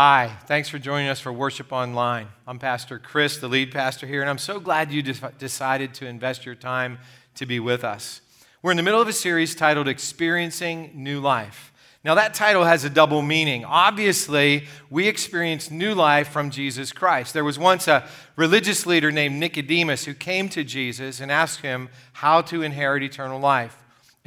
[0.00, 2.28] Hi, thanks for joining us for Worship Online.
[2.46, 6.06] I'm Pastor Chris, the lead pastor here, and I'm so glad you de- decided to
[6.06, 7.00] invest your time
[7.34, 8.20] to be with us.
[8.62, 11.72] We're in the middle of a series titled Experiencing New Life.
[12.04, 13.64] Now, that title has a double meaning.
[13.64, 17.34] Obviously, we experience new life from Jesus Christ.
[17.34, 21.88] There was once a religious leader named Nicodemus who came to Jesus and asked him
[22.12, 23.76] how to inherit eternal life.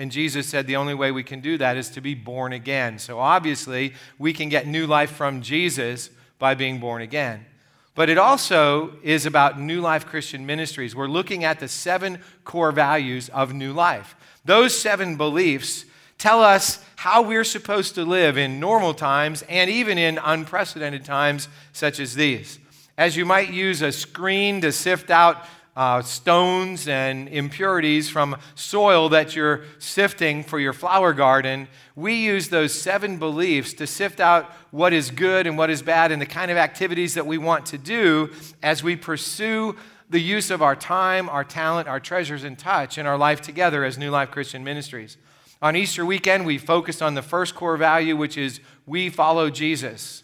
[0.01, 2.97] And Jesus said the only way we can do that is to be born again.
[2.97, 7.45] So obviously, we can get new life from Jesus by being born again.
[7.93, 10.95] But it also is about New Life Christian Ministries.
[10.95, 14.15] We're looking at the seven core values of New Life.
[14.43, 15.85] Those seven beliefs
[16.17, 21.47] tell us how we're supposed to live in normal times and even in unprecedented times
[21.73, 22.57] such as these.
[22.97, 25.45] As you might use a screen to sift out
[25.81, 32.49] uh, stones and impurities from soil that you're sifting for your flower garden, we use
[32.49, 36.25] those seven beliefs to sift out what is good and what is bad and the
[36.27, 38.29] kind of activities that we want to do
[38.61, 39.75] as we pursue
[40.07, 43.83] the use of our time, our talent, our treasures, and touch in our life together
[43.83, 45.17] as New Life Christian Ministries.
[45.63, 50.23] On Easter weekend, we focused on the first core value, which is we follow Jesus.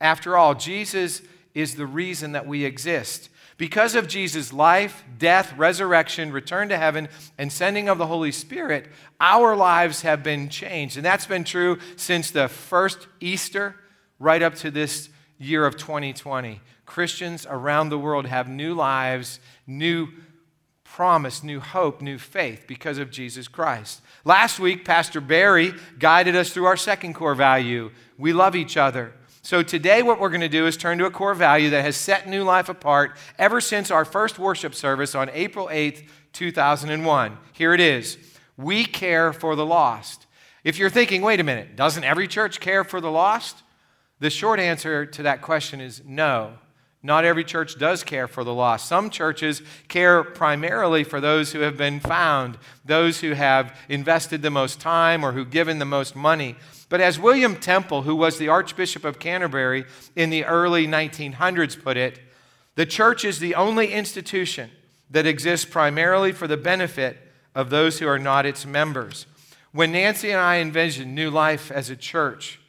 [0.00, 1.22] After all, Jesus
[1.54, 3.30] is the reason that we exist.
[3.58, 8.88] Because of Jesus' life, death, resurrection, return to heaven, and sending of the Holy Spirit,
[9.18, 10.96] our lives have been changed.
[10.96, 13.76] And that's been true since the first Easter
[14.18, 16.60] right up to this year of 2020.
[16.84, 20.08] Christians around the world have new lives, new
[20.84, 24.02] promise, new hope, new faith because of Jesus Christ.
[24.24, 29.12] Last week, Pastor Barry guided us through our second core value we love each other.
[29.46, 31.94] So today, what we're going to do is turn to a core value that has
[31.94, 36.02] set New Life apart ever since our first worship service on April 8th,
[36.32, 37.38] 2001.
[37.52, 38.18] Here it is
[38.56, 40.26] We care for the lost.
[40.64, 43.62] If you're thinking, wait a minute, doesn't every church care for the lost?
[44.18, 46.54] The short answer to that question is no.
[47.00, 48.88] Not every church does care for the lost.
[48.88, 54.50] Some churches care primarily for those who have been found, those who have invested the
[54.50, 56.56] most time or who've given the most money.
[56.88, 61.96] But as William Temple, who was the Archbishop of Canterbury in the early 1900s, put
[61.96, 62.20] it,
[62.76, 64.70] the church is the only institution
[65.10, 67.18] that exists primarily for the benefit
[67.54, 69.26] of those who are not its members.
[69.72, 72.60] When Nancy and I envisioned New Life as a church,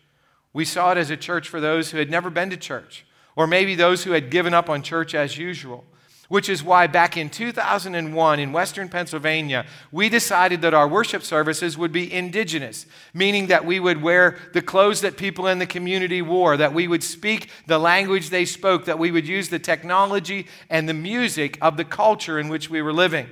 [0.53, 3.45] we saw it as a church for those who had never been to church, or
[3.45, 5.85] maybe those who had given up on church as usual
[6.27, 11.77] which is why back in 2001 in Western Pennsylvania, we decided that our worship services
[11.77, 16.21] would be indigenous, meaning that we would wear the clothes that people in the community
[16.21, 20.47] wore, that we would speak the language they spoke, that we would use the technology
[20.69, 23.29] and the music of the culture in which we were living.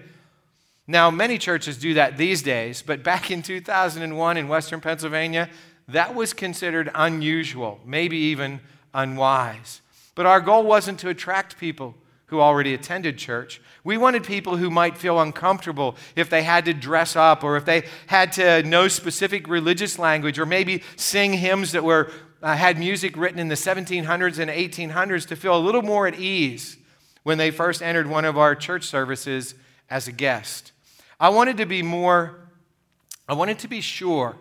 [0.87, 5.49] Now, many churches do that these days, but back in 2001 in Western Pennsylvania,
[5.87, 8.59] that was considered unusual, maybe even
[8.93, 9.81] unwise.
[10.13, 11.95] But our goal wasn't to attract people
[12.27, 13.61] who already attended church.
[13.83, 17.65] We wanted people who might feel uncomfortable if they had to dress up or if
[17.65, 22.79] they had to know specific religious language or maybe sing hymns that were, uh, had
[22.79, 26.77] music written in the 1700s and 1800s to feel a little more at ease
[27.23, 29.53] when they first entered one of our church services
[29.89, 30.71] as a guest.
[31.19, 32.49] I wanted to be more,
[33.27, 34.35] I wanted to be sure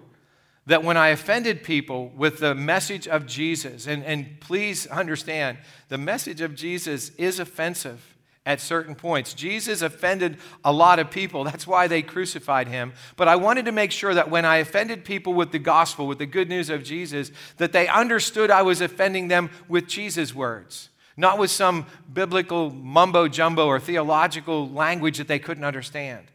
[0.67, 5.59] that when I offended people with the message of Jesus, and, and please understand,
[5.89, 8.15] the message of Jesus is offensive
[8.47, 9.33] at certain points.
[9.33, 11.45] Jesus offended a lot of people.
[11.45, 12.93] That's why they crucified him.
[13.17, 16.19] But I wanted to make sure that when I offended people with the gospel, with
[16.19, 20.91] the good news of Jesus, that they understood I was offending them with Jesus' words,
[21.17, 26.27] not with some biblical mumbo jumbo or theological language that they couldn't understand.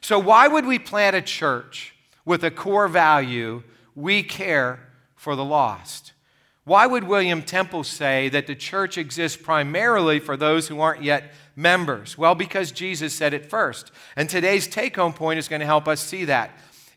[0.00, 1.94] So, why would we plant a church
[2.24, 3.62] with a core value
[3.96, 4.78] we care
[5.16, 6.12] for the lost.
[6.64, 11.32] Why would William Temple say that the church exists primarily for those who aren't yet
[11.54, 12.18] members?
[12.18, 13.90] Well, because Jesus said it first.
[14.14, 16.50] And today's take home point is going to help us see that.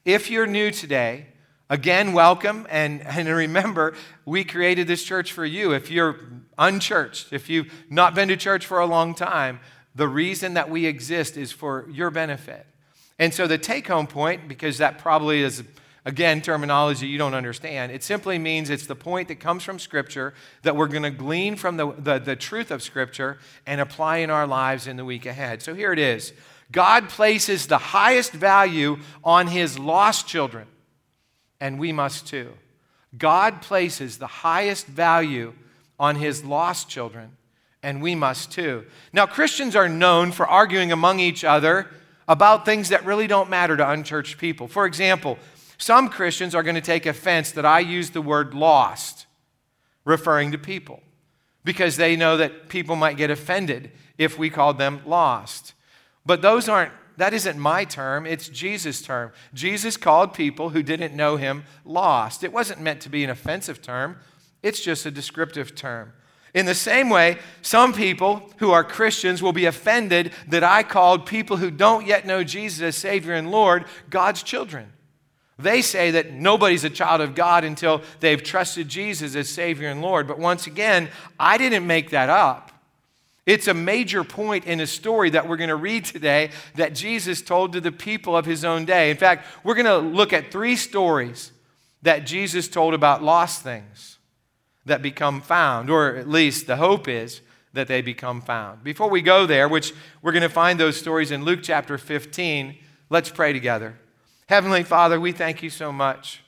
[0.06, 1.28] If you're new today,
[1.70, 2.68] again, welcome.
[2.70, 3.96] And, and remember,
[4.26, 5.72] we created this church for you.
[5.72, 6.20] If you're
[6.58, 9.60] unchurched, if you've not been to church for a long time,
[9.96, 12.66] the reason that we exist is for your benefit.
[13.20, 15.64] And so the take home point, because that probably is
[16.10, 17.92] Again, terminology you don't understand.
[17.92, 20.34] It simply means it's the point that comes from Scripture
[20.64, 24.32] that we're going to glean from the, the, the, truth of Scripture and apply in
[24.32, 25.62] our lives in the week ahead.
[25.62, 26.34] So here it is
[26.72, 30.66] God places the highest value on His lost children,
[31.62, 32.54] and we must too.
[33.16, 35.54] God places the highest value
[36.00, 37.38] on His lost children,
[37.84, 38.84] and we must too.
[39.14, 41.88] Now, Christians are known for arguing among each other
[42.28, 44.68] about things that really don't matter to unchurched people.
[44.68, 45.38] For example,
[45.80, 49.26] some Christians are going to take offense that I use the word lost.
[50.06, 51.02] referring to people
[51.64, 55.74] because they know that people might get offended if we called them lost.
[56.26, 59.32] But those aren't, that isn't my term, it's Jesus' term.
[59.54, 62.44] Jesus called people who didn't know him lost.
[62.44, 64.18] It wasn't meant to be an offensive term,
[64.64, 66.14] it's just a descriptive term.
[66.54, 71.28] In the same way, some people who are Christians will be offended that I called
[71.28, 74.92] people who don't yet know Jesus as Savior and Lord God's children.
[75.60, 80.02] They say that nobody's a child of God until they've trusted Jesus as Savior and
[80.02, 80.26] Lord.
[80.26, 82.72] But once again, I didn't make that up.
[83.46, 87.42] It's a major point in a story that we're going to read today that Jesus
[87.42, 89.12] told to the people of his own day.
[89.12, 91.52] In fact, we're going to look at three stories
[92.04, 94.18] that Jesus told about lost things
[94.86, 97.42] that become found, or at least the hope is
[97.74, 98.84] that they become found.
[98.84, 102.78] Before we go there, which we're going to find those stories in Luke chapter 15,
[103.10, 103.98] let's pray together.
[104.50, 106.42] Heavenly Father, we thank you so much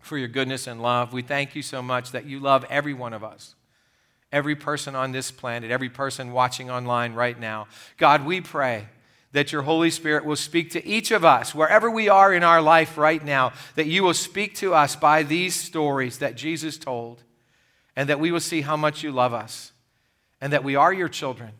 [0.00, 1.12] for your goodness and love.
[1.12, 3.54] We thank you so much that you love every one of us,
[4.32, 7.66] every person on this planet, every person watching online right now.
[7.98, 8.88] God, we pray
[9.32, 12.62] that your Holy Spirit will speak to each of us, wherever we are in our
[12.62, 17.22] life right now, that you will speak to us by these stories that Jesus told,
[17.94, 19.72] and that we will see how much you love us,
[20.40, 21.50] and that we are your children,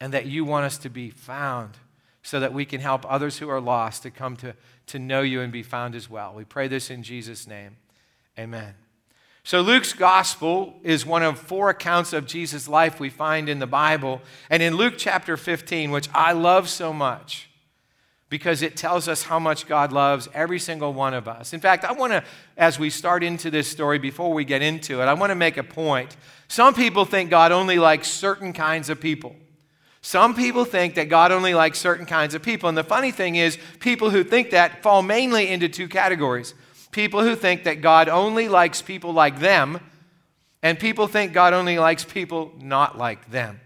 [0.00, 1.76] and that you want us to be found
[2.22, 4.54] so that we can help others who are lost to come to,
[4.86, 6.34] to know you and be found as well.
[6.34, 7.76] We pray this in Jesus' name.
[8.38, 8.74] Amen.
[9.44, 13.66] So, Luke's gospel is one of four accounts of Jesus' life we find in the
[13.66, 14.20] Bible.
[14.50, 17.48] And in Luke chapter 15, which I love so much
[18.30, 21.54] because it tells us how much God loves every single one of us.
[21.54, 22.22] In fact, I want to,
[22.56, 25.56] as we start into this story, before we get into it, I want to make
[25.56, 26.16] a point.
[26.46, 29.34] Some people think God only likes certain kinds of people.
[30.08, 32.70] Some people think that God only likes certain kinds of people.
[32.70, 36.54] And the funny thing is, people who think that fall mainly into two categories
[36.90, 39.78] people who think that God only likes people like them,
[40.62, 43.60] and people think God only likes people not like them.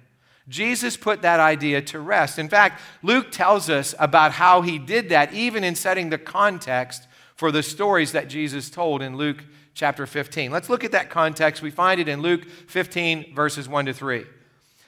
[0.48, 2.40] Jesus put that idea to rest.
[2.40, 7.06] In fact, Luke tells us about how he did that, even in setting the context
[7.36, 10.50] for the stories that Jesus told in Luke chapter 15.
[10.50, 11.62] Let's look at that context.
[11.62, 14.24] We find it in Luke 15, verses 1 to 3.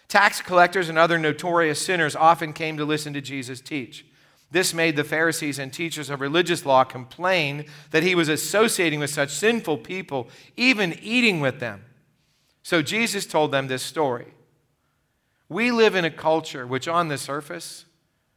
[0.08, 4.06] Tax collectors and other notorious sinners often came to listen to Jesus teach.
[4.50, 9.10] This made the Pharisees and teachers of religious law complain that he was associating with
[9.10, 11.84] such sinful people, even eating with them.
[12.62, 14.32] So Jesus told them this story.
[15.48, 17.84] We live in a culture which, on the surface,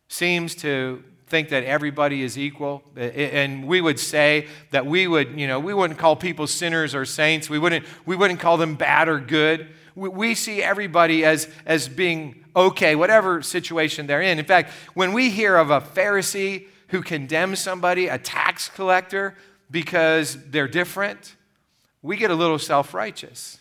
[0.08, 2.84] seems to think that everybody is equal.
[2.96, 7.06] And we would say that we would, you know, we wouldn't call people sinners or
[7.06, 7.50] saints.
[7.50, 9.68] We wouldn't, we wouldn't call them bad or good.
[9.98, 14.38] We see everybody as, as being okay, whatever situation they're in.
[14.38, 19.36] In fact, when we hear of a Pharisee who condemns somebody, a tax collector,
[19.72, 21.36] because they're different,
[22.04, 23.58] we get a little self righteous.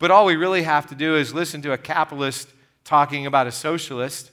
[0.00, 2.48] But all we really have to do is listen to a capitalist
[2.82, 4.32] talking about a socialist,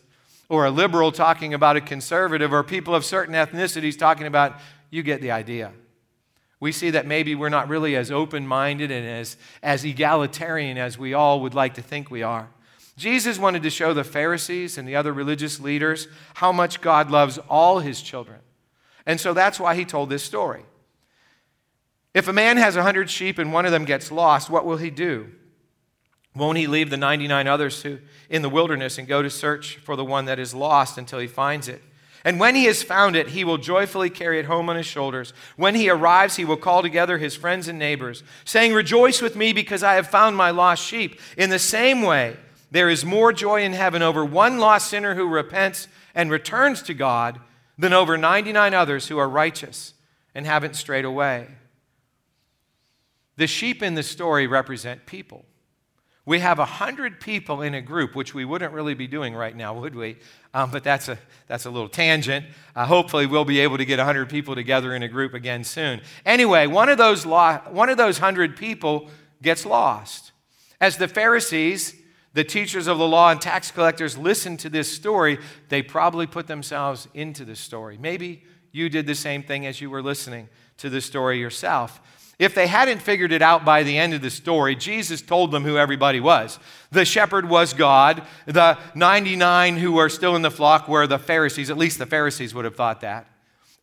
[0.50, 4.56] or a liberal talking about a conservative, or people of certain ethnicities talking about,
[4.89, 5.72] you get the idea.
[6.59, 10.97] We see that maybe we're not really as open minded and as, as egalitarian as
[10.97, 12.49] we all would like to think we are.
[12.95, 17.37] Jesus wanted to show the Pharisees and the other religious leaders how much God loves
[17.47, 18.39] all his children.
[19.05, 20.65] And so that's why he told this story.
[22.15, 24.77] If a man has a hundred sheep and one of them gets lost, what will
[24.77, 25.31] he do?
[26.35, 27.99] Won't he leave the 99 others to,
[28.29, 31.27] in the wilderness and go to search for the one that is lost until he
[31.27, 31.81] finds it?
[32.27, 35.31] And when he has found it, he will joyfully carry it home on his shoulders.
[35.55, 39.53] When he arrives, he will call together his friends and neighbors, saying, Rejoice with me
[39.53, 41.22] because I have found my lost sheep.
[41.38, 42.36] In the same way,
[42.69, 46.93] there is more joy in heaven over one lost sinner who repents and returns to
[46.93, 47.39] God
[47.77, 49.93] than over 99 others who are righteous
[50.36, 51.48] and haven't strayed away.
[53.38, 55.46] The sheep in the story represent people.
[56.27, 59.79] We have 100 people in a group, which we wouldn't really be doing right now,
[59.79, 60.17] would we?
[60.53, 61.17] Um, but that's a,
[61.48, 62.46] that's a little tangent.
[62.75, 66.01] Uh, hopefully, we'll be able to get 100 people together in a group again soon.
[66.25, 69.10] Anyway, one of those, lo- one of those 100 people
[69.41, 70.34] gets lost.
[70.81, 71.96] As the Pharisees
[72.34, 76.46] the teachers of the law and tax collectors listened to this story, they probably put
[76.46, 77.98] themselves into the story.
[78.00, 82.00] Maybe you did the same thing as you were listening to the story yourself.
[82.39, 85.63] If they hadn't figured it out by the end of the story, Jesus told them
[85.63, 86.60] who everybody was.
[86.91, 88.22] The shepherd was God.
[88.46, 91.72] The 99 who were still in the flock were the Pharisees.
[91.72, 93.25] At least the Pharisees would have thought that.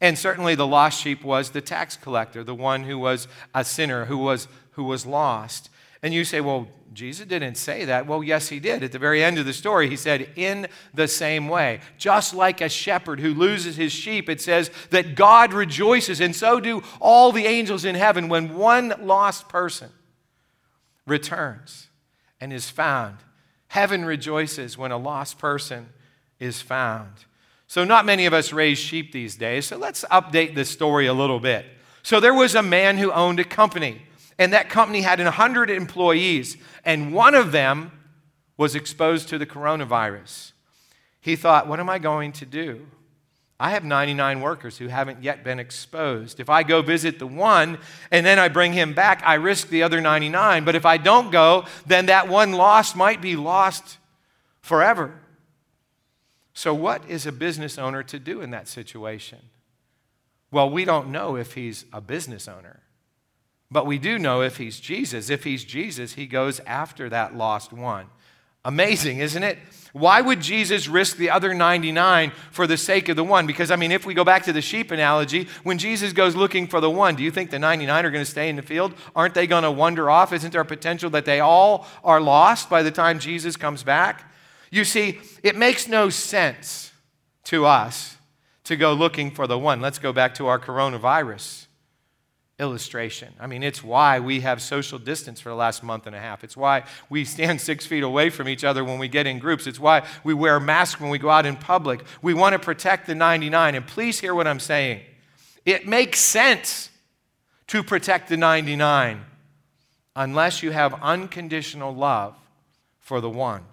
[0.00, 4.04] And certainly the lost sheep was the tax collector, the one who was a sinner,
[4.04, 5.68] who was, who was lost.
[6.04, 8.06] And you say, well, Jesus didn't say that.
[8.06, 8.82] Well, yes, he did.
[8.84, 11.80] At the very end of the story, he said, in the same way.
[11.96, 16.60] Just like a shepherd who loses his sheep, it says that God rejoices, and so
[16.60, 19.88] do all the angels in heaven when one lost person
[21.06, 21.88] returns
[22.38, 23.16] and is found.
[23.68, 25.88] Heaven rejoices when a lost person
[26.38, 27.24] is found.
[27.66, 31.14] So, not many of us raise sheep these days, so let's update the story a
[31.14, 31.64] little bit.
[32.02, 34.02] So, there was a man who owned a company,
[34.38, 37.92] and that company had 100 employees, and one of them
[38.56, 40.52] was exposed to the coronavirus.
[41.20, 42.86] He thought, What am I going to do?
[43.58, 46.40] I have 99 workers who haven't yet been exposed.
[46.40, 47.78] If I go visit the one
[48.10, 50.64] and then I bring him back, I risk the other 99.
[50.64, 53.98] But if I don't go, then that one lost might be lost
[54.60, 55.20] forever.
[56.52, 59.38] So, what is a business owner to do in that situation?
[60.50, 62.80] Well, we don't know if he's a business owner,
[63.70, 65.30] but we do know if he's Jesus.
[65.30, 68.06] If he's Jesus, he goes after that lost one.
[68.64, 69.58] Amazing, isn't it?
[69.92, 73.46] Why would Jesus risk the other 99 for the sake of the one?
[73.46, 76.66] Because, I mean, if we go back to the sheep analogy, when Jesus goes looking
[76.66, 78.94] for the one, do you think the 99 are going to stay in the field?
[79.14, 80.32] Aren't they going to wander off?
[80.32, 84.32] Isn't there a potential that they all are lost by the time Jesus comes back?
[84.70, 86.92] You see, it makes no sense
[87.44, 88.16] to us
[88.64, 89.80] to go looking for the one.
[89.80, 91.63] Let's go back to our coronavirus
[92.58, 93.34] illustration.
[93.40, 96.44] I mean, it's why we have social distance for the last month and a half.
[96.44, 99.66] It's why we stand six feet away from each other when we get in groups.
[99.66, 102.04] It's why we wear masks when we go out in public.
[102.22, 103.74] We want to protect the 99.
[103.74, 105.00] And please hear what I'm saying.
[105.64, 106.90] It makes sense
[107.68, 109.24] to protect the 99
[110.14, 112.36] unless you have unconditional love
[113.00, 113.64] for the one.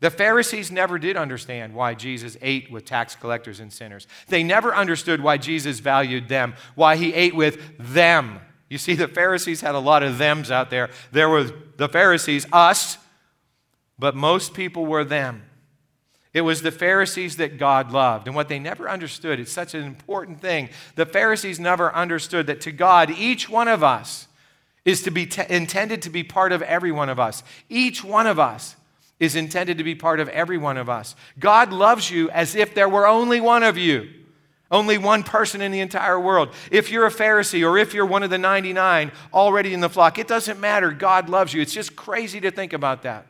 [0.00, 4.06] The Pharisees never did understand why Jesus ate with tax collectors and sinners.
[4.28, 8.40] They never understood why Jesus valued them, why he ate with them.
[8.68, 10.90] You see, the Pharisees had a lot of thems out there.
[11.10, 12.98] There were the Pharisees, us,
[13.98, 15.42] but most people were them.
[16.32, 18.28] It was the Pharisees that God loved.
[18.28, 20.68] And what they never understood, it's such an important thing.
[20.94, 24.28] The Pharisees never understood that to God, each one of us
[24.84, 27.42] is to be t- intended to be part of every one of us.
[27.68, 28.76] Each one of us
[29.20, 31.16] is intended to be part of every one of us.
[31.38, 34.08] God loves you as if there were only one of you,
[34.70, 36.50] only one person in the entire world.
[36.70, 40.18] If you're a Pharisee or if you're one of the 99 already in the flock,
[40.18, 40.92] it doesn't matter.
[40.92, 41.60] God loves you.
[41.60, 43.26] It's just crazy to think about that,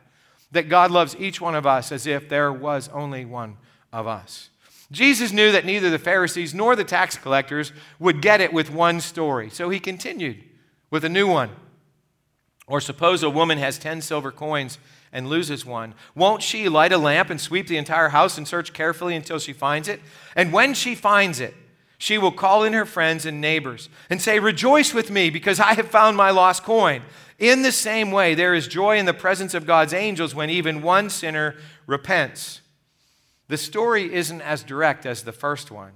[0.51, 3.57] that God loves each one of us as if there was only one
[3.91, 4.49] of us.
[4.91, 9.01] Jesus knew that neither the Pharisees nor the tax collectors would get it with one
[9.01, 10.43] story, so he continued
[10.89, 11.51] with a new one.
[12.67, 14.77] Or suppose a woman has 10 silver coins
[15.11, 18.73] and loses one, won't she light a lamp and sweep the entire house and search
[18.73, 20.01] carefully until she finds it?
[20.35, 21.55] And when she finds it,
[21.97, 25.73] she will call in her friends and neighbors and say, Rejoice with me because I
[25.73, 27.01] have found my lost coin.
[27.37, 30.81] In the same way, there is joy in the presence of God's angels when even
[30.81, 31.55] one sinner
[31.87, 32.61] repents.
[33.49, 35.93] The story isn't as direct as the first one.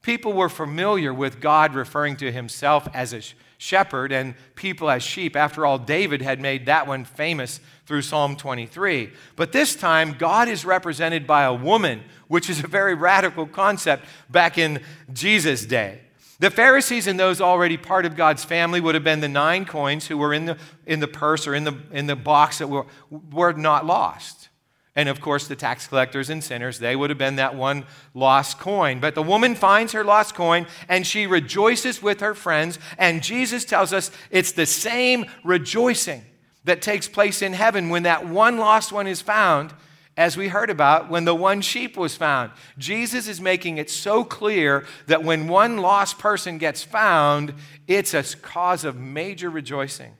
[0.00, 3.22] People were familiar with God referring to himself as a
[3.64, 5.34] shepherd and people as sheep.
[5.34, 9.10] After all, David had made that one famous through Psalm 23.
[9.36, 14.04] But this time, God is represented by a woman, which is a very radical concept
[14.28, 14.82] back in
[15.14, 16.02] Jesus' day.
[16.40, 20.08] The Pharisees and those already part of God's family would have been the nine coins
[20.08, 22.84] who were in the, in the purse or in the, in the box that were,
[23.10, 24.50] were not lost.
[24.96, 27.84] And of course, the tax collectors and sinners, they would have been that one
[28.14, 29.00] lost coin.
[29.00, 32.78] But the woman finds her lost coin and she rejoices with her friends.
[32.96, 36.22] And Jesus tells us it's the same rejoicing
[36.64, 39.74] that takes place in heaven when that one lost one is found,
[40.16, 42.52] as we heard about when the one sheep was found.
[42.78, 47.52] Jesus is making it so clear that when one lost person gets found,
[47.88, 50.14] it's a cause of major rejoicing.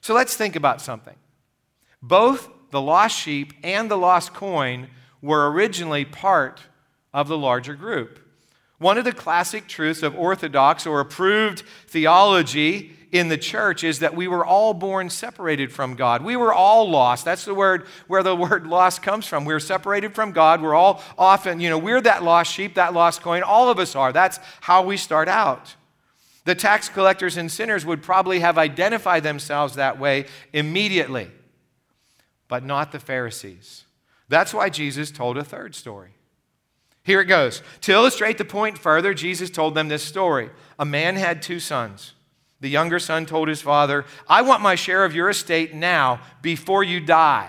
[0.00, 1.16] So let's think about something.
[2.00, 4.88] Both the lost sheep and the lost coin
[5.20, 6.62] were originally part
[7.14, 8.18] of the larger group.
[8.78, 14.16] One of the classic truths of orthodox or approved theology in the church is that
[14.16, 16.24] we were all born separated from God.
[16.24, 17.26] We were all lost.
[17.26, 19.44] That's the word where the word lost comes from.
[19.44, 20.62] We're separated from God.
[20.62, 23.42] We're all often, you know, we're that lost sheep, that lost coin.
[23.42, 24.12] All of us are.
[24.12, 25.76] That's how we start out.
[26.44, 31.30] The tax collectors and sinners would probably have identified themselves that way immediately,
[32.52, 33.86] but not the Pharisees.
[34.28, 36.10] That's why Jesus told a third story.
[37.02, 37.62] Here it goes.
[37.80, 40.50] To illustrate the point further, Jesus told them this story.
[40.78, 42.12] A man had two sons.
[42.60, 46.84] The younger son told his father, I want my share of your estate now, before
[46.84, 47.48] you die.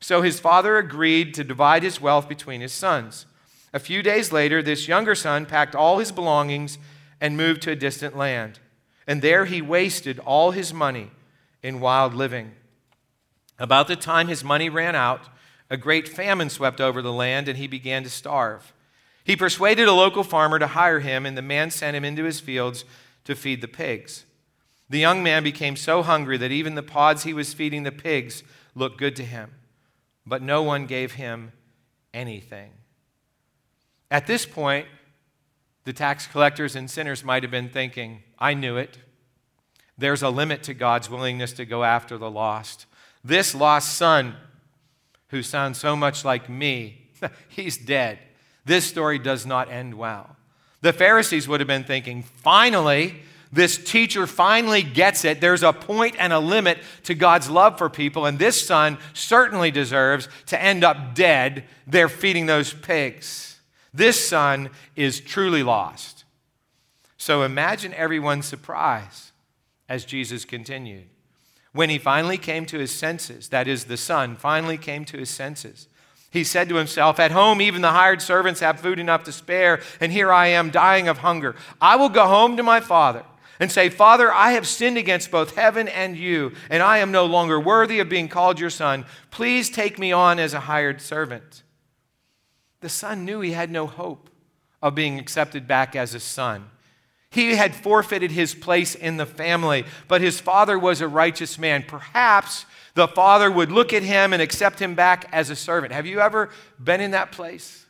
[0.00, 3.24] So his father agreed to divide his wealth between his sons.
[3.72, 6.76] A few days later, this younger son packed all his belongings
[7.18, 8.58] and moved to a distant land.
[9.06, 11.12] And there he wasted all his money
[11.62, 12.52] in wild living.
[13.58, 15.28] About the time his money ran out,
[15.70, 18.72] a great famine swept over the land and he began to starve.
[19.24, 22.40] He persuaded a local farmer to hire him, and the man sent him into his
[22.40, 22.84] fields
[23.24, 24.26] to feed the pigs.
[24.90, 28.42] The young man became so hungry that even the pods he was feeding the pigs
[28.74, 29.52] looked good to him,
[30.26, 31.52] but no one gave him
[32.12, 32.72] anything.
[34.10, 34.86] At this point,
[35.84, 38.98] the tax collectors and sinners might have been thinking, I knew it.
[39.96, 42.86] There's a limit to God's willingness to go after the lost.
[43.24, 44.36] This lost son,
[45.28, 47.08] who sounds so much like me,
[47.48, 48.18] he's dead.
[48.64, 50.36] This story does not end well.
[50.82, 55.40] The Pharisees would have been thinking, finally, this teacher finally gets it.
[55.40, 59.70] There's a point and a limit to God's love for people, and this son certainly
[59.70, 61.64] deserves to end up dead.
[61.86, 63.60] They're feeding those pigs.
[63.94, 66.24] This son is truly lost.
[67.16, 69.32] So imagine everyone's surprise
[69.88, 71.06] as Jesus continued.
[71.74, 75.28] When he finally came to his senses, that is, the son finally came to his
[75.28, 75.88] senses,
[76.30, 79.80] he said to himself, At home, even the hired servants have food enough to spare,
[80.00, 81.56] and here I am dying of hunger.
[81.80, 83.24] I will go home to my father
[83.58, 87.26] and say, Father, I have sinned against both heaven and you, and I am no
[87.26, 89.04] longer worthy of being called your son.
[89.32, 91.64] Please take me on as a hired servant.
[92.80, 94.30] The son knew he had no hope
[94.80, 96.70] of being accepted back as a son.
[97.34, 101.84] He had forfeited his place in the family, but his father was a righteous man.
[101.86, 102.64] Perhaps
[102.94, 105.92] the father would look at him and accept him back as a servant.
[105.92, 106.50] Have you ever
[106.82, 107.84] been in that place?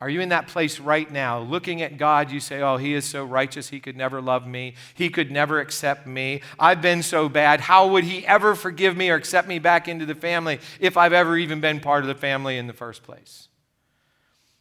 [0.00, 1.38] Are you in that place right now?
[1.38, 4.74] Looking at God, you say, Oh, He is so righteous, He could never love me.
[4.94, 6.42] He could never accept me.
[6.58, 7.60] I've been so bad.
[7.60, 11.12] How would He ever forgive me or accept me back into the family if I've
[11.12, 13.48] ever even been part of the family in the first place?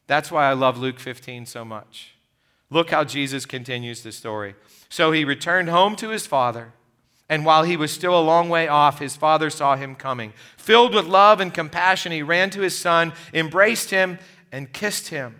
[0.05, 2.12] That's why I love Luke 15 so much.
[2.73, 4.55] Look how Jesus continues the story.
[4.89, 6.73] So he returned home to his father.
[7.29, 10.33] And while he was still a long way off, his father saw him coming.
[10.57, 14.17] Filled with love and compassion, he ran to his son, embraced him,
[14.51, 15.39] and kissed him.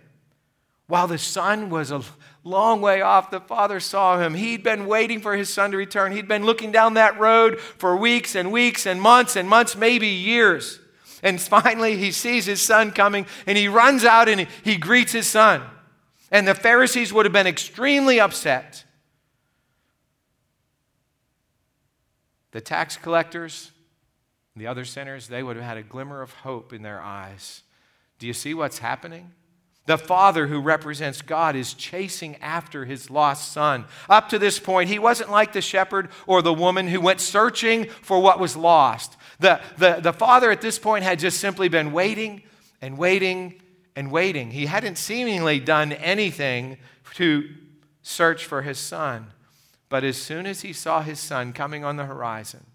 [0.86, 2.02] While the son was a
[2.44, 4.34] long way off, the father saw him.
[4.34, 6.12] He'd been waiting for his son to return.
[6.12, 10.06] He'd been looking down that road for weeks and weeks and months and months, maybe
[10.06, 10.78] years.
[11.20, 15.10] And finally, he sees his son coming and he runs out and he, he greets
[15.10, 15.62] his son.
[16.34, 18.82] And the Pharisees would have been extremely upset.
[22.50, 23.70] The tax collectors,
[24.56, 27.62] the other sinners, they would have had a glimmer of hope in their eyes.
[28.18, 29.30] Do you see what's happening?
[29.86, 33.84] The father who represents God is chasing after his lost son.
[34.10, 37.84] Up to this point, he wasn't like the shepherd or the woman who went searching
[38.02, 39.16] for what was lost.
[39.38, 42.42] The, the, the father at this point had just simply been waiting
[42.82, 43.60] and waiting
[43.96, 44.50] and waiting.
[44.50, 46.78] He hadn't seemingly done anything
[47.14, 47.48] to
[48.02, 49.32] search for his son.
[49.88, 52.66] But as soon as he saw his son coming on the horizon,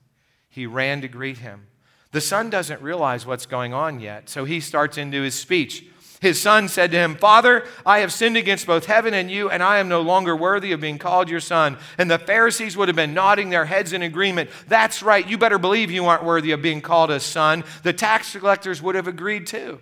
[0.49, 1.67] he ran to greet him.
[2.11, 5.85] The son doesn't realize what's going on yet, so he starts into his speech.
[6.21, 9.63] His son said to him, Father, I have sinned against both heaven and you, and
[9.63, 11.77] I am no longer worthy of being called your son.
[11.97, 14.49] And the Pharisees would have been nodding their heads in agreement.
[14.67, 17.63] That's right, you better believe you aren't worthy of being called a son.
[17.83, 19.79] The tax collectors would have agreed too.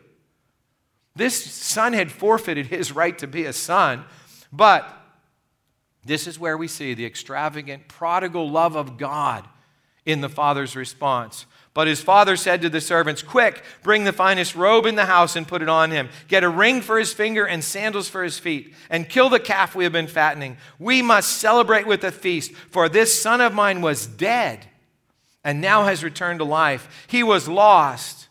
[1.17, 4.06] This son had forfeited his right to be a son,
[4.51, 4.93] but
[6.06, 9.47] this is where we see the extravagant, prodigal love of God
[10.06, 11.45] in the father's response.
[11.73, 15.36] But his father said to the servants, Quick, bring the finest robe in the house
[15.36, 16.10] and put it on him.
[16.27, 19.75] Get a ring for his finger and sandals for his feet, and kill the calf
[19.75, 20.58] we have been fattening.
[20.80, 24.65] We must celebrate with a feast, for this son of mine was dead
[25.43, 27.06] and now has returned to life.
[27.08, 28.27] He was lost,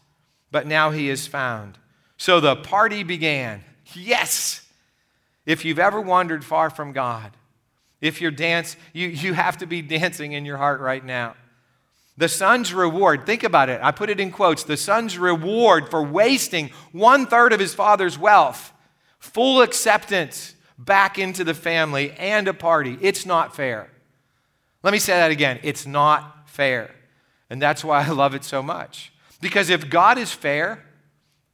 [0.51, 1.79] but now he is found.
[2.16, 3.64] So the party began.
[3.94, 4.62] Yes!
[5.44, 7.33] If you've ever wandered far from God,
[8.00, 11.35] if you're dance, you, you have to be dancing in your heart right now.
[12.18, 16.02] The son's reward, think about it, I put it in quotes the son's reward for
[16.02, 18.72] wasting one third of his father's wealth,
[19.18, 22.98] full acceptance back into the family and a party.
[23.00, 23.90] It's not fair.
[24.83, 25.61] Let me say that again.
[25.62, 26.94] It's not fair.
[27.50, 29.12] And that's why I love it so much.
[29.40, 30.86] Because if God is fair,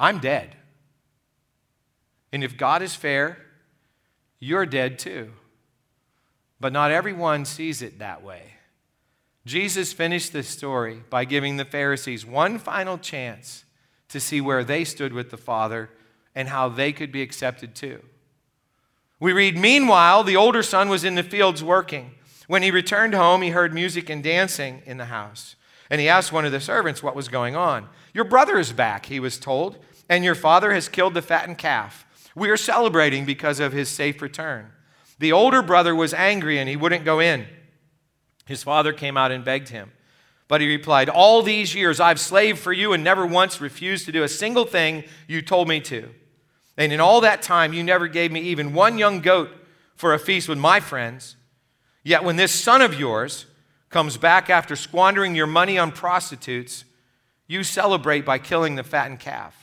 [0.03, 0.57] I'm dead.
[2.33, 3.39] And if God is fair,
[4.41, 5.31] you're dead too.
[6.61, 8.55] But not everyone sees it that way.
[9.47, 13.65] Jesus finished this story by giving the Pharisees one final chance
[14.09, 15.89] to see where they stood with the Father
[16.35, 18.03] and how they could be accepted too.
[19.21, 22.13] We read, Meanwhile, the older son was in the fields working.
[22.49, 25.55] When he returned home, he heard music and dancing in the house.
[25.89, 27.89] And he asked one of the servants what was going on.
[28.15, 29.79] Your brother is back, he was told,
[30.13, 32.05] and your father has killed the fattened calf.
[32.35, 34.71] We are celebrating because of his safe return.
[35.19, 37.47] The older brother was angry and he wouldn't go in.
[38.45, 39.91] His father came out and begged him.
[40.49, 44.13] But he replied, All these years I've slaved for you and never once refused to
[44.13, 46.11] do a single thing you told me to.
[46.77, 49.49] And in all that time, you never gave me even one young goat
[49.97, 51.37] for a feast with my friends.
[52.05, 53.47] Yet when this son of yours
[53.89, 56.85] comes back after squandering your money on prostitutes,
[57.47, 59.62] you celebrate by killing the fattened calf.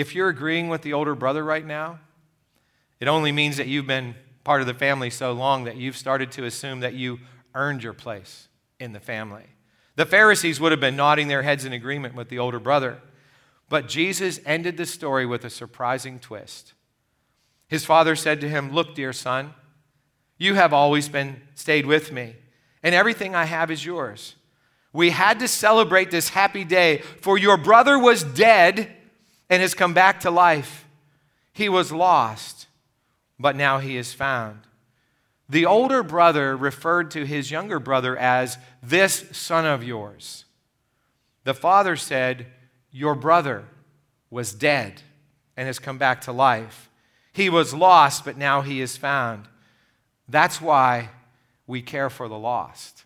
[0.00, 1.98] If you're agreeing with the older brother right now,
[3.00, 6.32] it only means that you've been part of the family so long that you've started
[6.32, 7.18] to assume that you
[7.54, 9.44] earned your place in the family.
[9.96, 13.02] The Pharisees would have been nodding their heads in agreement with the older brother.
[13.68, 16.72] But Jesus ended the story with a surprising twist.
[17.68, 19.52] His father said to him, Look, dear son,
[20.38, 22.36] you have always been stayed with me,
[22.82, 24.34] and everything I have is yours.
[24.94, 28.96] We had to celebrate this happy day, for your brother was dead
[29.50, 30.86] and has come back to life.
[31.52, 32.68] He was lost,
[33.38, 34.60] but now he is found.
[35.48, 40.44] The older brother referred to his younger brother as this son of yours.
[41.42, 42.46] The father said,
[42.92, 43.64] Your brother
[44.30, 45.02] was dead
[45.56, 46.88] and has come back to life.
[47.32, 49.48] He was lost, but now he is found.
[50.28, 51.10] That's why
[51.66, 53.04] we care for the lost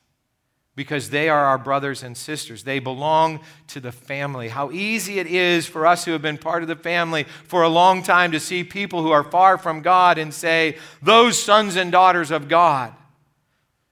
[0.76, 2.64] because they are our brothers and sisters.
[2.64, 4.48] They belong to the family.
[4.48, 7.68] How easy it is for us who have been part of the family for a
[7.68, 11.92] long time to see people who are far from God and say, Those sons and
[11.92, 12.92] daughters of God.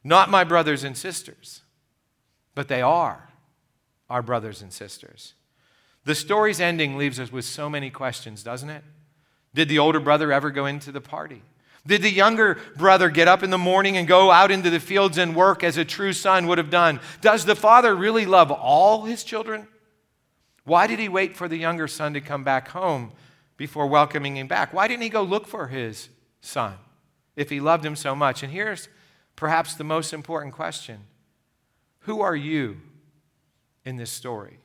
[0.04, 1.62] Not my brothers and sisters,
[2.54, 3.28] but they are
[4.10, 5.34] our brothers and sisters.
[6.04, 8.82] The story's ending leaves us with so many questions, doesn't it?
[9.54, 11.42] Did the older brother ever go into the party?
[11.86, 15.18] Did the younger brother get up in the morning and go out into the fields
[15.18, 17.00] and work as a true son would have done?
[17.20, 19.66] Does the father really love all his children?
[20.64, 23.12] Why did he wait for the younger son to come back home
[23.56, 24.72] before welcoming him back?
[24.72, 26.08] Why didn't he go look for his
[26.40, 26.74] son
[27.34, 28.44] if he loved him so much?
[28.44, 28.88] And here's
[29.34, 31.00] perhaps the most important question
[32.00, 32.80] Who are you
[33.84, 34.60] in this story?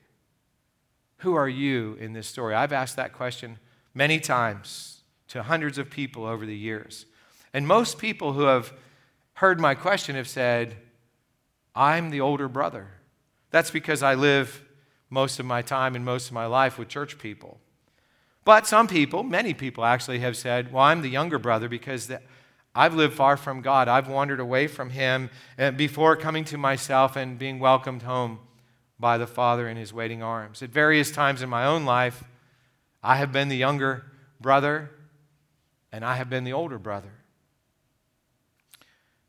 [1.21, 2.53] Who are you in this story?
[2.53, 3.57] I've asked that question
[3.95, 4.96] many times
[5.29, 7.05] to hundreds of people over the years.
[7.53, 8.73] And most people who have
[9.33, 10.77] heard my question have said,
[11.75, 12.87] I'm the older brother.
[13.51, 14.63] That's because I live
[15.09, 17.59] most of my time and most of my life with church people.
[18.43, 22.11] But some people, many people actually, have said, Well, I'm the younger brother because
[22.73, 23.87] I've lived far from God.
[23.87, 25.29] I've wandered away from Him
[25.75, 28.39] before coming to myself and being welcomed home
[28.99, 30.61] by the Father in His waiting arms.
[30.61, 32.23] At various times in my own life,
[33.03, 34.05] I have been the younger
[34.39, 34.91] brother
[35.91, 37.11] and I have been the older brother.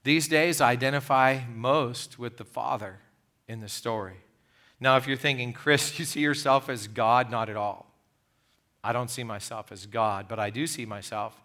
[0.04, 3.00] These days, I identify most with the father
[3.46, 4.16] in the story.
[4.80, 7.86] Now, if you're thinking, Chris, you see yourself as God, not at all.
[8.82, 11.42] I don't see myself as God, but I do see myself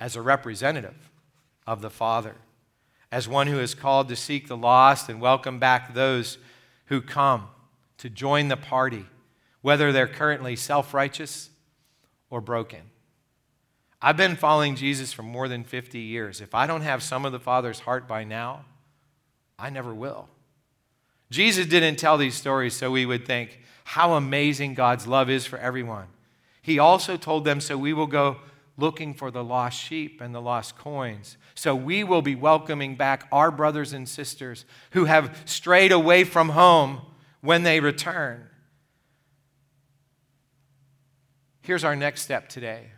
[0.00, 1.10] as a representative
[1.66, 2.36] of the Father,
[3.10, 6.38] as one who is called to seek the lost and welcome back those
[6.86, 7.48] who come
[7.98, 9.06] to join the party,
[9.60, 11.50] whether they're currently self righteous
[12.30, 12.82] or broken.
[14.00, 16.40] I've been following Jesus for more than 50 years.
[16.40, 18.64] If I don't have some of the Father's heart by now,
[19.58, 20.28] I never will.
[21.30, 25.58] Jesus didn't tell these stories so we would think how amazing God's love is for
[25.58, 26.06] everyone.
[26.62, 28.36] He also told them so we will go
[28.76, 31.36] looking for the lost sheep and the lost coins.
[31.56, 36.50] So we will be welcoming back our brothers and sisters who have strayed away from
[36.50, 37.00] home
[37.40, 38.48] when they return.
[41.62, 42.92] Here's our next step today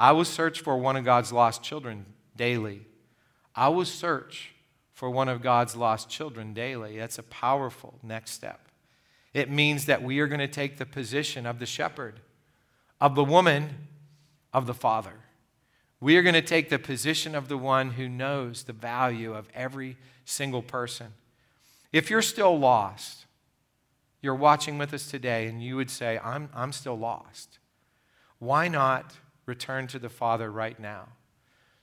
[0.00, 2.86] I will search for one of God's lost children daily.
[3.54, 4.54] I will search
[4.94, 6.96] for one of God's lost children daily.
[6.96, 8.68] That's a powerful next step.
[9.34, 12.20] It means that we are going to take the position of the shepherd,
[12.98, 13.88] of the woman,
[14.54, 15.12] of the father.
[16.00, 19.50] We are going to take the position of the one who knows the value of
[19.54, 21.08] every single person.
[21.92, 23.26] If you're still lost,
[24.22, 27.58] you're watching with us today, and you would say, I'm, I'm still lost.
[28.38, 29.12] Why not?
[29.50, 31.08] Return to the Father right now.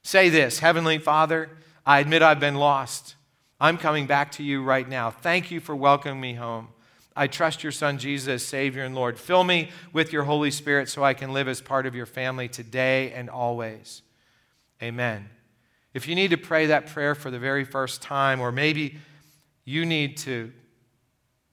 [0.02, 1.50] Say this Heavenly Father,
[1.86, 3.16] I admit I've been lost.
[3.60, 5.12] I'm coming back to you right now.
[5.12, 6.70] Thank you for welcoming me home.
[7.14, 9.20] I trust your Son Jesus Savior and Lord.
[9.20, 12.48] Fill me with your Holy Spirit so I can live as part of your family
[12.48, 14.02] today and always.
[14.82, 15.28] Amen.
[15.94, 19.00] If you need to pray that prayer for the very first time, or maybe
[19.66, 20.54] you need to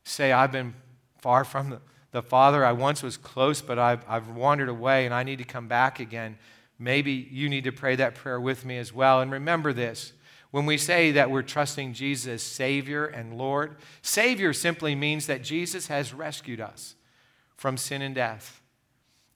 [0.05, 0.74] say, I've been
[1.18, 1.81] far from the
[2.14, 5.44] the Father, I once was close, but I've, I've wandered away and I need to
[5.44, 6.38] come back again.
[6.79, 9.20] Maybe you need to pray that prayer with me as well.
[9.20, 10.12] And remember this
[10.53, 15.88] when we say that we're trusting Jesus Savior and Lord, Savior simply means that Jesus
[15.88, 16.94] has rescued us
[17.57, 18.62] from sin and death.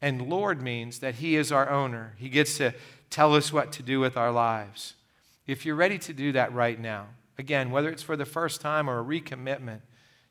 [0.01, 2.15] And Lord means that He is our owner.
[2.17, 2.75] He gets to
[3.11, 4.95] tell us what to do with our lives.
[5.49, 7.07] If you're ready to do that right now,
[7.39, 9.81] again, whether it's for the first time or a recommitment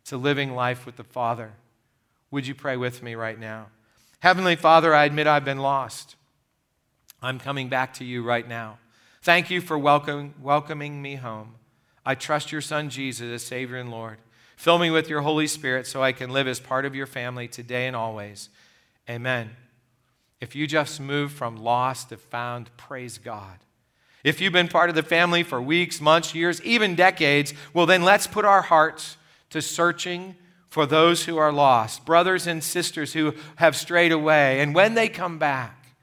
[0.06, 1.52] to living life with the Father,
[2.32, 3.68] would you pray with me right now?
[4.20, 6.16] Heavenly Father, I admit I've been lost.
[7.22, 8.80] I'm coming back to you right now.
[9.22, 11.56] Thank you for welcome, welcoming me home.
[12.06, 14.18] I trust your Son Jesus as Savior and Lord.
[14.56, 17.48] Fill me with your Holy Spirit so I can live as part of your family
[17.48, 18.50] today and always.
[19.10, 19.52] Amen.
[20.40, 23.58] If you just moved from lost to found, praise God.
[24.24, 28.04] If you've been part of the family for weeks, months, years, even decades, well, then
[28.04, 29.18] let's put our hearts
[29.52, 30.36] to searching
[30.70, 34.60] for those who are lost, brothers and sisters who have strayed away.
[34.60, 35.96] And when they come back,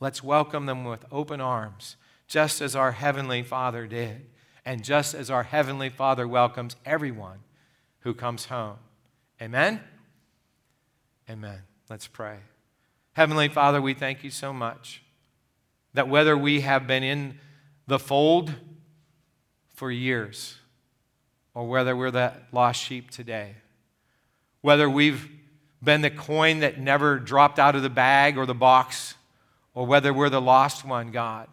[0.00, 4.26] let's welcome them with open arms, just as our Heavenly Father did,
[4.64, 7.40] and just as our Heavenly Father welcomes everyone
[8.00, 8.78] who comes home.
[9.40, 9.80] Amen?
[11.28, 11.60] Amen.
[11.88, 12.38] Let's pray.
[13.12, 15.02] Heavenly Father, we thank you so much
[15.94, 17.38] that whether we have been in
[17.86, 18.54] the fold
[19.74, 20.56] for years
[21.54, 23.56] or whether we're that lost sheep today,
[24.62, 25.28] whether we've
[25.82, 29.14] been the coin that never dropped out of the bag or the box,
[29.74, 31.48] or whether we're the lost one, God,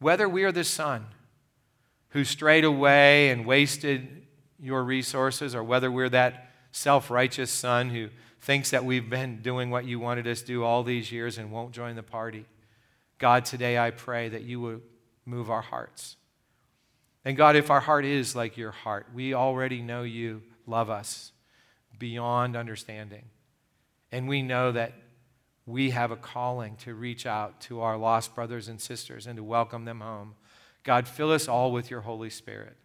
[0.00, 1.06] whether we are the son
[2.10, 4.26] who strayed away and wasted
[4.58, 8.08] your resources, or whether we're that self righteous son who
[8.40, 11.52] thinks that we've been doing what you wanted us to do all these years and
[11.52, 12.44] won't join the party.
[13.18, 14.82] God, today I pray that you would
[15.26, 16.16] move our hearts.
[17.24, 21.32] And God, if our heart is like your heart, we already know you love us
[21.98, 23.24] beyond understanding.
[24.10, 24.92] And we know that
[25.66, 29.44] we have a calling to reach out to our lost brothers and sisters and to
[29.44, 30.34] welcome them home.
[30.82, 32.76] God, fill us all with your Holy Spirit.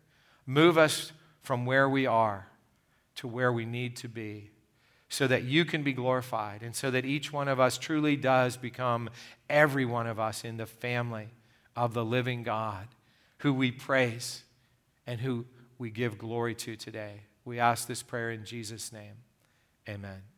[0.45, 2.47] Move us from where we are
[3.15, 4.51] to where we need to be
[5.07, 8.57] so that you can be glorified and so that each one of us truly does
[8.57, 9.09] become
[9.49, 11.29] every one of us in the family
[11.75, 12.87] of the living God
[13.39, 14.43] who we praise
[15.05, 15.45] and who
[15.77, 17.21] we give glory to today.
[17.45, 19.15] We ask this prayer in Jesus' name.
[19.87, 20.32] Amen.